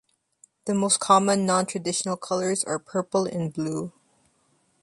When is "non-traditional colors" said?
1.45-2.63